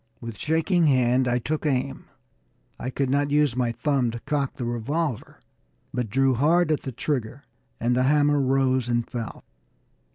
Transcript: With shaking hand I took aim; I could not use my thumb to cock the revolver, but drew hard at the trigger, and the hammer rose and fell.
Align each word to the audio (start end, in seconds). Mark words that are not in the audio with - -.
With 0.19 0.35
shaking 0.39 0.87
hand 0.87 1.27
I 1.27 1.37
took 1.37 1.63
aim; 1.63 2.05
I 2.79 2.89
could 2.89 3.07
not 3.11 3.29
use 3.29 3.55
my 3.55 3.71
thumb 3.71 4.09
to 4.09 4.19
cock 4.21 4.55
the 4.55 4.65
revolver, 4.65 5.39
but 5.93 6.09
drew 6.09 6.33
hard 6.33 6.71
at 6.71 6.81
the 6.81 6.91
trigger, 6.91 7.43
and 7.79 7.95
the 7.95 8.05
hammer 8.09 8.41
rose 8.41 8.89
and 8.89 9.07
fell. 9.07 9.43